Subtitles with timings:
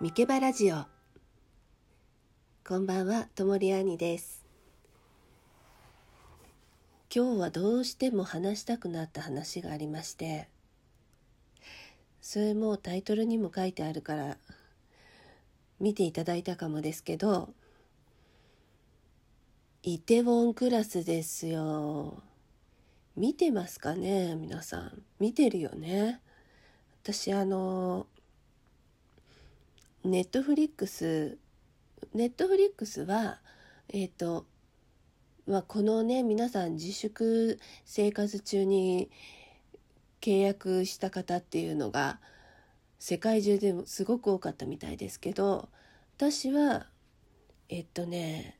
[0.00, 0.86] ミケバラジオ。
[2.66, 4.46] こんばんはともりあにです。
[7.14, 10.48] 今日はどうしても話したくなった話がありまして
[12.22, 14.38] それもタイトルにも書いてあるから
[15.80, 17.50] 見ていただいたかもですけど
[19.82, 22.22] イテウォンクラスですよ。
[23.16, 25.02] 見てますかね皆さん。
[25.18, 26.22] 見てるよね。
[27.02, 28.06] 私あの
[30.04, 33.38] Netflix Netflix は
[33.88, 34.46] えっ、ー、と
[35.46, 39.10] まあこのね皆さん自粛生活中に
[40.20, 42.18] 契約した方っていうのが
[42.98, 45.68] 世界中でもすごく多かったみたいですけど
[46.16, 46.86] 私は
[47.68, 48.58] えっとね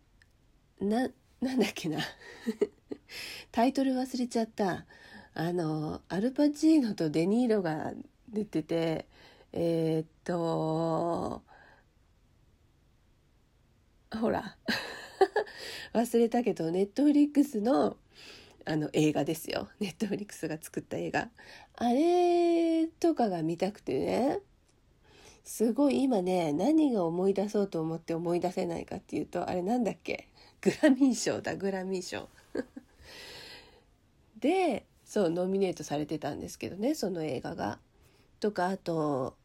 [0.81, 1.09] な
[1.41, 1.99] なんだっけな。
[3.51, 4.85] タイトル忘れちゃった。
[5.33, 7.93] あのアルパチーノとデニーロが
[8.29, 9.07] 出てて
[9.53, 11.30] えー、っと
[14.19, 14.57] ほら。
[15.93, 17.97] 忘れたけどネットフリックスの
[18.67, 19.69] あの映画ですよ。
[19.81, 21.31] ネットフリックスが作った映画。
[21.77, 24.41] あれとかが見たくてね。
[25.45, 30.29] すごい今ね何が思い出そうと思って思い出せないかっていうとあれなんだっけ？
[30.61, 32.29] グラミー賞だグラミー賞。
[34.39, 37.81] でそうノミネートされてたんですけどねその映画が。
[38.41, 39.37] とかあと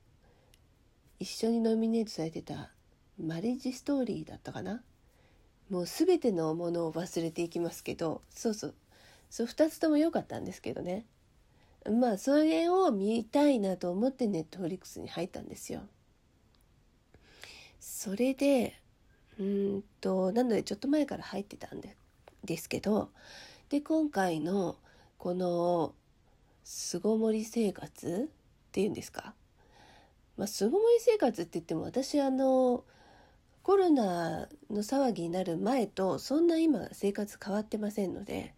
[1.20, 2.72] 一緒にノミネートされてた
[3.20, 4.82] マリッジストーリーだったかな？
[5.70, 8.76] もう全てのものを忘れていきますけどそうそう。
[9.30, 11.06] そう2つとも良かったんですけどね。
[11.92, 15.82] まあそれを見たいなと思ってネットフリックスに入ったんですよ。
[17.80, 18.80] それで
[19.40, 21.96] うんとなのでちょっと前から入ってたんで
[22.44, 23.10] ですけど
[23.70, 24.78] で今回の
[25.18, 25.94] この
[26.64, 29.34] 巣ごもり生活っていうんですか？
[30.38, 32.84] まあ、巣ごもり生活って言っても私あの
[33.66, 38.54] コロナの騒ぎになる前とそんな今生活変わってませんので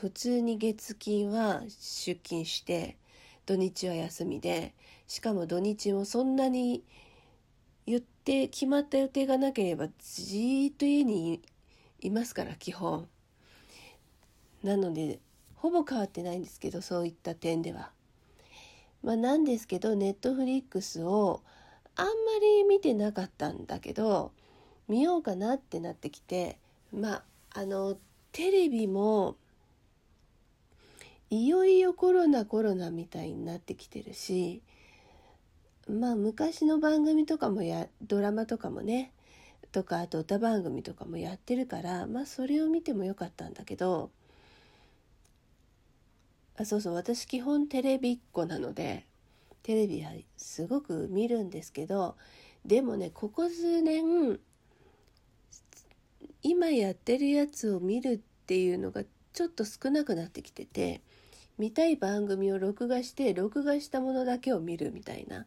[0.00, 2.96] 普通に月金は出勤して
[3.46, 4.74] 土日は休みで
[5.06, 6.82] しかも土日もそんなに
[7.86, 11.40] 言って決まった予定がなければじーっと家に
[12.00, 13.06] いますから基本。
[14.64, 15.20] なので
[15.54, 17.92] ほぼ変わってないんですけどそういった点では。
[19.04, 21.40] まあ、なんですけどネットフリックスを
[21.98, 24.30] あんまり見てなかったんだけど
[24.88, 26.56] 見ようかなってなってきて
[26.92, 27.98] まああの
[28.32, 29.36] テレビも
[31.28, 34.62] いよいよコロナコロナみたいになってきてるし
[35.88, 39.10] まあ昔の番組とかもやドラマとかもね
[39.72, 44.10] とかあと歌番組とかもやってるからまあそれを見てもよかったんだけど
[46.56, 49.04] あそうそう私基本テレビっ子なので
[49.68, 52.16] テレビはすごく見るんですけど
[52.64, 54.40] でもねここ数年
[56.42, 59.02] 今やってるやつを見るっていうのが
[59.34, 61.02] ちょっと少なくなってきてて
[61.58, 65.44] 見たい番組を録画して録画したものだけを見るみたいな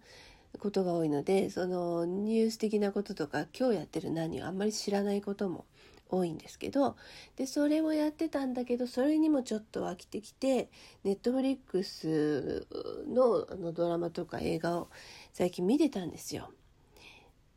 [0.59, 5.65] ことが多いのでそのニュース的なこととか今日やってる何をあんまり知らないことも
[6.11, 6.97] 多いんですけど
[7.37, 10.69] でそれをやってたんだけどそれにもちょっと飽きてきて
[11.03, 12.67] ネットフリックス
[13.07, 14.89] のあのドラマとか映画を
[15.33, 16.51] 最近見てたんですよ。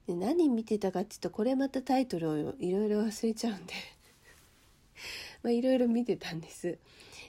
[0.06, 3.74] で何見てたかっていうとこれまたタイトルをいろいろ忘れちゃうんで
[5.42, 6.78] まあいろいろ見てたんです。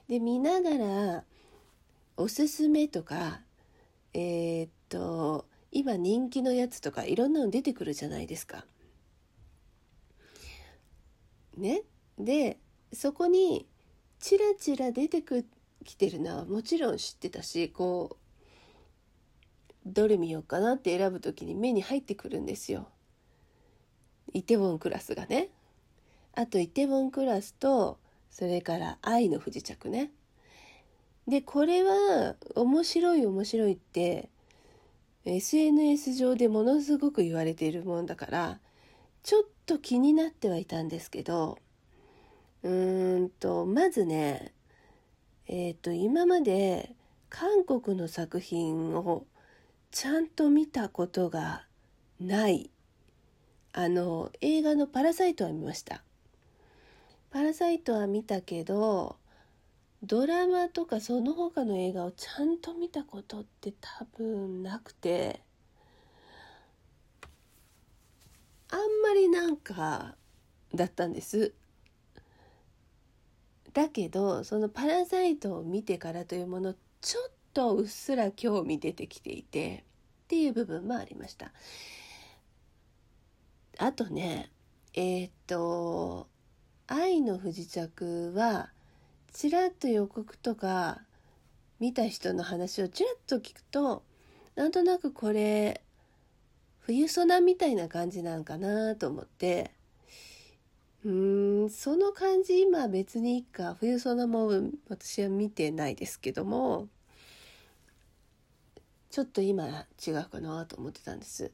[0.07, 1.23] で見ながら
[2.17, 3.41] おすすめとか
[4.13, 8.65] えー、っと今人気のやつとかいろんなの出てくるじゃないですか。
[11.57, 11.83] ね
[12.17, 12.59] で
[12.93, 13.67] そこに
[14.19, 15.23] チラチラ出て
[15.83, 18.25] きてるのはもちろん知ってたしこう
[19.85, 22.87] どれ見ようかなって選ぶ時に目に入ってくるんですよ。
[24.33, 25.49] イテウォンクラスがね。
[26.33, 27.99] あとイテウォンクラスと
[28.31, 30.11] それから愛の不時着ね。
[31.27, 34.29] でこれは面白い面白いって
[35.25, 38.59] SNS 上でものすごく言われているもんだから
[39.25, 41.57] ちょっと気になってはいたんですけど
[42.61, 44.53] うーんとまずね
[45.47, 46.91] えっ、ー、と今まで
[47.27, 49.25] 韓国の作品を
[49.89, 51.65] ちゃんと見たことが
[52.19, 52.69] ない
[53.73, 56.03] あの映画の「パラサイト」は見ました
[57.31, 59.15] パラサイトは見たけど
[60.03, 65.41] ドラマとかその他の映画をちゃんと見たことって多分なくて
[68.75, 70.15] あんまりなんか
[70.73, 71.53] だったんです。
[73.71, 79.85] だけどその「パラサイト」を見てからというものちょっとうっすら興味出てきていて
[80.23, 81.53] っていう部分もありました。
[83.77, 84.51] あとね
[84.93, 86.27] えー、っと
[86.87, 88.71] 「愛の不時着」は
[89.31, 91.01] ちらっと予告とか
[91.79, 94.03] 見た人の話をちらっと聞くと
[94.55, 95.81] なんとなくこれ
[96.85, 99.71] 冬ソナみたいな感じなんかなと思って。
[101.03, 103.75] うーんその感じ今別にいいか。
[103.79, 104.51] 冬ソナも
[104.87, 106.87] 私は見てないですけども。
[109.09, 111.51] ちょっと今違うかなと思ってたんです。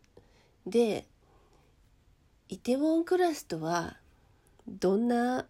[0.65, 1.05] で
[2.49, 3.97] イテウォンクラスとは
[4.67, 5.45] どんな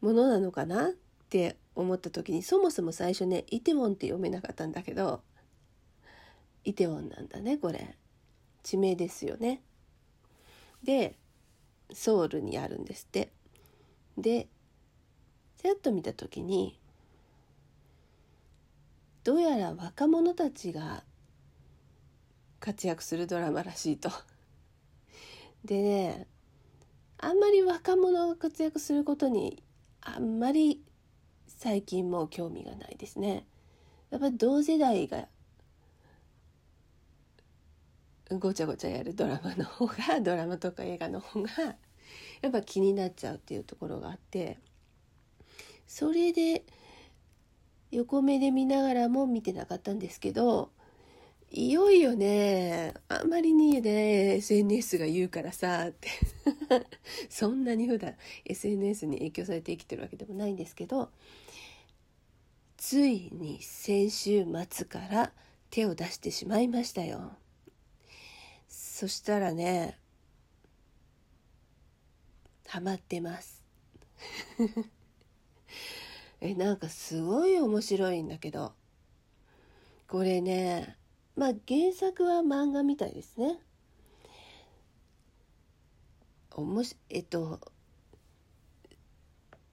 [0.00, 0.90] ものなのかなっ
[1.28, 5.20] て思った時にそもそも最初ねイテウォンって読めなかったんだけど
[6.64, 7.94] イテウォンなんだねこれ。
[8.62, 9.60] 地名ですよね
[10.82, 11.16] で
[11.92, 13.30] ソウルにあるんですって
[14.16, 14.48] で
[15.58, 16.78] ちらっと見た時に
[19.24, 21.04] どうやら若者たちが
[22.58, 24.10] 活躍するドラマらしいと。
[25.64, 26.26] でね
[27.18, 29.62] あんまり若者が活躍することに
[30.00, 30.82] あんまり
[31.46, 33.46] 最近も興味がないですね。
[34.10, 35.28] やっぱり同世代が
[38.38, 41.50] ごちゃごちゃやるドラマの方がドラマとか映画の方が
[42.40, 44.58] やっぱ気になっちゃうっていうところがあって
[45.86, 46.64] それで
[47.90, 50.70] 横目で見ながらも見てなかったんですけど
[51.50, 56.08] いよいよねあんまりにね SNS が言うからさって
[57.28, 58.14] そんなに普段
[58.46, 61.10] SNS に影響されて生きてるわけでもないんですけど
[62.78, 65.32] ついに先週末から
[65.70, 67.32] 手を出してしまいましたよ。
[69.02, 69.98] そしたらね
[72.68, 73.64] ハマってます。
[76.40, 78.74] えなんかすごい面白いんだけど。
[80.06, 80.96] これね
[81.34, 83.58] まあ原作は漫画みたいですね。
[86.54, 87.58] おもしえっと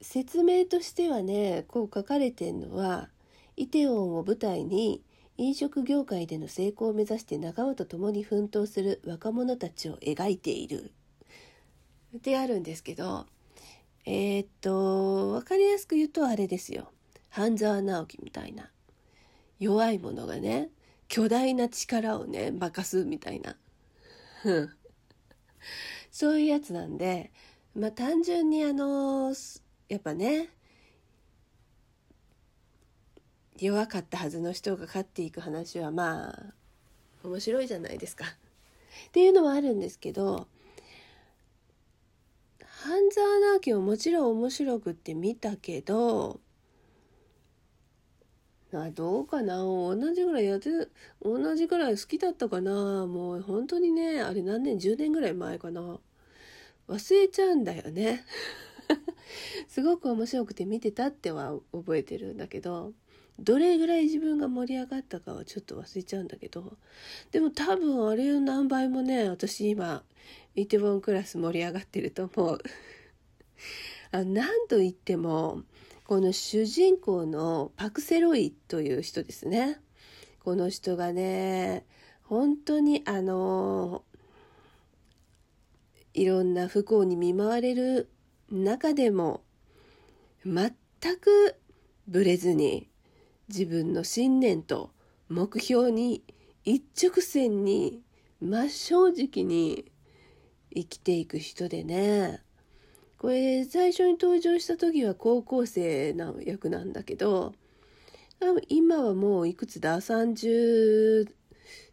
[0.01, 3.09] 説明としてはねこう書かれてんのは
[3.55, 5.03] イテウォンを舞台に
[5.39, 10.91] 飲食業界での成功を目指して仲間と共に奮闘する若者たちを描いている。
[12.17, 13.25] ってあるんですけど
[14.05, 16.91] えー、っと分かりやすく言うとあれですよ。
[17.29, 18.69] 半沢直樹みたいな。
[19.59, 20.71] 弱い者がね
[21.07, 23.55] 巨大な力をね任すみたいな。
[26.11, 27.31] そういうやつなんで
[27.73, 29.33] まあ単純にあの
[29.87, 30.49] やっぱね
[33.65, 36.53] 弱かったはずの人が勝っていく話はまあ
[37.23, 38.25] 面白いじゃないですか。
[38.25, 40.47] っていうのはあるんですけど
[42.61, 46.39] 半沢直樹ももちろん面白くって見たけど
[48.73, 50.69] あどうかな同じぐらいやって
[51.21, 55.99] 同じぐらい好きだったかなもう本当にねあれ何年10年ぐらい前かな。
[56.87, 58.25] 忘れちゃうんだよね。
[59.69, 62.93] すごく面白くて見てたっては覚えてるんだけど。
[63.39, 66.77] どれぐらい自分が盛り上がったかはちょっと忘れちゃうんだけど
[67.31, 70.03] でも多分あれ何倍もね私今
[70.55, 72.59] イテウォンクラス盛り上がってると思う。
[74.11, 75.63] あなんといっても
[76.05, 79.79] この主人公のパク・セロイという人ですね。
[80.43, 81.85] この人がね
[82.23, 84.03] 本当にあの
[86.13, 88.09] いろんな不幸に見舞われる
[88.49, 89.43] 中でも
[90.45, 90.73] 全
[91.21, 91.55] く
[92.07, 92.88] ぶれずに
[93.49, 94.91] 自分の信念と
[95.27, 96.23] 目標に
[96.63, 98.01] 一直線に
[98.41, 99.91] 真正直に
[100.73, 102.41] 生きていく人でね。
[103.17, 107.53] これ最初に登場した時は高校生な役なんだけど
[108.69, 111.27] 今はもういくつだ？3030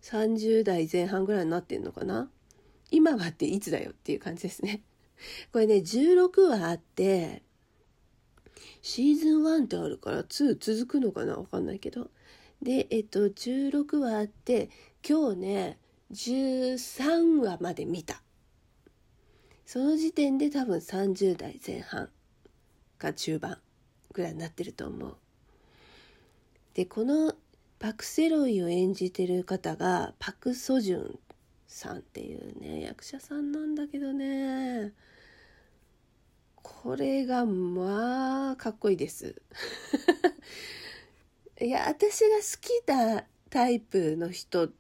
[0.02, 2.30] 30代前半ぐらいになってんのかな？
[2.90, 4.82] 今はっていつだよっていう感じですね。
[5.52, 7.42] これね16話あって
[8.82, 11.36] シーズン1ってあるから2続くのかな？
[11.36, 12.10] わかんないけど。
[12.62, 14.70] でえっと16話あって
[15.06, 15.78] 今日ね
[16.12, 18.22] 13話まで見た。
[19.66, 22.08] その時点で多分30代前半
[22.98, 23.58] か中盤
[24.12, 25.16] ぐらいになってると思う。
[26.75, 27.34] でこの
[27.78, 31.18] パク・セロイを演じてる方がパク・ソジュン
[31.66, 34.92] さんっていうね役者さんなんだけどね。
[36.66, 39.40] これがまあかっこいいです。
[41.62, 44.70] いや私が好きなタイプの人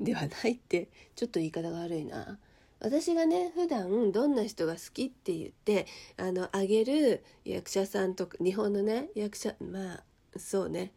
[0.00, 2.40] ではないってちょっと言い方が悪いな。
[2.80, 5.86] 私がね普段どんな人が好きって言って
[6.16, 10.04] あのあげる役者さんとか日本のね役者まあ
[10.36, 10.92] そうね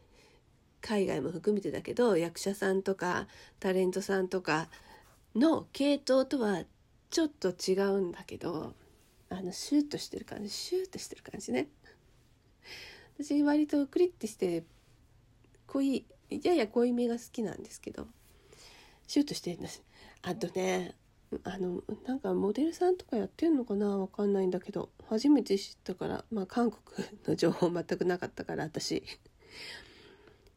[0.81, 3.27] 海外も含めてだけど役者さんとか
[3.59, 4.69] タレントさんとか
[5.35, 6.63] の系統とは
[7.11, 8.73] ちょっと違うんだけど
[9.29, 11.67] あのシュッとしてる感じシュッとしてる感じね。
[13.17, 14.63] 私割とクリッてして
[15.67, 18.07] 濃いやや濃いめが好きなんですけど
[19.07, 19.83] シュッとしてるんです。
[20.21, 20.95] あとね
[21.43, 29.03] あのなんかモデルさんとかやってんのかなわかんないんだけど初めて知ったからまあ韓国の情報全くなかったから私。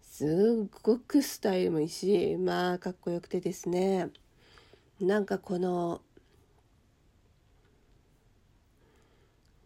[0.00, 0.26] す
[0.66, 4.10] っごくスタイルもいいしまあかっこよくてですね。
[5.00, 6.00] なんかこの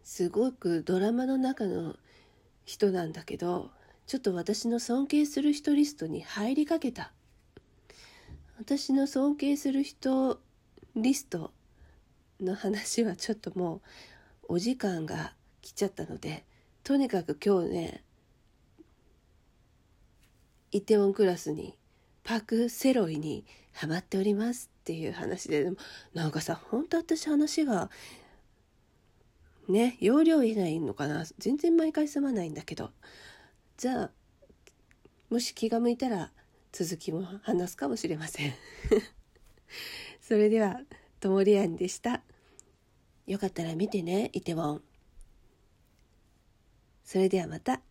[0.07, 1.97] すごくドラマの中の
[2.63, 3.71] 人なんだけど
[4.05, 7.11] ちょっと私の尊敬する人リストに入りかけた。
[8.57, 10.39] 私の尊敬する人
[10.95, 11.51] リスト
[12.39, 13.81] の話はちょっとも
[14.43, 16.45] うお時間が来ちゃったので
[16.85, 18.03] とにかく今日ね
[20.71, 21.77] イテウォンクラスに
[22.23, 25.75] パク・セロイにハマっておりますっていう話ででも
[26.13, 27.89] なんかさ本当私話が
[29.67, 31.25] ね容量以内のかな？
[31.37, 32.91] 全然毎回済まないんだけど
[33.77, 34.11] じゃあ
[35.29, 36.31] もし気が向いたら
[36.71, 38.53] 続きも話すかもしれません
[40.21, 40.81] それでは、
[41.19, 42.21] ともりあんでした。
[43.25, 44.83] よかったら見てね、イテウォン。
[47.03, 47.81] それではまた。